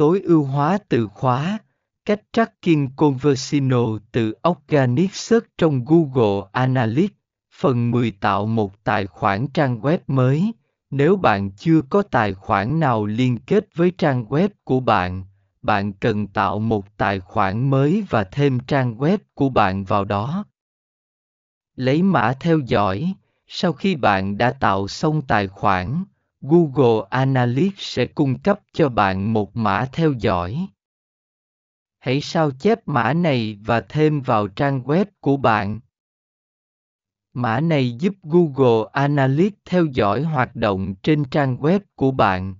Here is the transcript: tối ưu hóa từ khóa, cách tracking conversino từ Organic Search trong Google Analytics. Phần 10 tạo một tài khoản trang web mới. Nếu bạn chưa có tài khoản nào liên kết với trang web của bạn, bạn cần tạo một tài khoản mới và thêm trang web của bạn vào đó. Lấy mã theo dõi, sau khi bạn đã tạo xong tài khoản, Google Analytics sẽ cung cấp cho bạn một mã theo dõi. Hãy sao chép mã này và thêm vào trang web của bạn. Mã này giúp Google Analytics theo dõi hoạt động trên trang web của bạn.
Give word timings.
tối 0.00 0.20
ưu 0.24 0.44
hóa 0.44 0.78
từ 0.88 1.06
khóa, 1.06 1.58
cách 2.04 2.20
tracking 2.32 2.86
conversino 2.96 3.98
từ 4.12 4.34
Organic 4.48 5.14
Search 5.14 5.46
trong 5.58 5.84
Google 5.84 6.48
Analytics. 6.52 7.14
Phần 7.54 7.90
10 7.90 8.10
tạo 8.10 8.46
một 8.46 8.84
tài 8.84 9.06
khoản 9.06 9.46
trang 9.46 9.80
web 9.80 9.98
mới. 10.06 10.52
Nếu 10.90 11.16
bạn 11.16 11.50
chưa 11.50 11.82
có 11.90 12.02
tài 12.02 12.34
khoản 12.34 12.80
nào 12.80 13.06
liên 13.06 13.38
kết 13.38 13.64
với 13.74 13.92
trang 13.98 14.24
web 14.24 14.48
của 14.64 14.80
bạn, 14.80 15.24
bạn 15.62 15.92
cần 15.92 16.26
tạo 16.26 16.58
một 16.58 16.96
tài 16.96 17.20
khoản 17.20 17.70
mới 17.70 18.04
và 18.10 18.24
thêm 18.24 18.60
trang 18.60 18.98
web 18.98 19.18
của 19.34 19.48
bạn 19.48 19.84
vào 19.84 20.04
đó. 20.04 20.44
Lấy 21.76 22.02
mã 22.02 22.32
theo 22.40 22.58
dõi, 22.58 23.14
sau 23.46 23.72
khi 23.72 23.96
bạn 23.96 24.38
đã 24.38 24.52
tạo 24.52 24.88
xong 24.88 25.22
tài 25.22 25.48
khoản, 25.48 26.04
Google 26.40 27.06
Analytics 27.10 27.78
sẽ 27.78 28.06
cung 28.06 28.38
cấp 28.38 28.60
cho 28.72 28.88
bạn 28.88 29.32
một 29.32 29.56
mã 29.56 29.88
theo 29.92 30.12
dõi. 30.12 30.68
Hãy 31.98 32.20
sao 32.20 32.50
chép 32.50 32.88
mã 32.88 33.12
này 33.12 33.58
và 33.64 33.80
thêm 33.80 34.20
vào 34.20 34.48
trang 34.48 34.82
web 34.82 35.04
của 35.20 35.36
bạn. 35.36 35.80
Mã 37.32 37.60
này 37.60 37.92
giúp 37.92 38.14
Google 38.22 38.90
Analytics 38.92 39.58
theo 39.64 39.84
dõi 39.84 40.22
hoạt 40.22 40.56
động 40.56 40.94
trên 41.02 41.24
trang 41.24 41.56
web 41.56 41.80
của 41.94 42.10
bạn. 42.10 42.54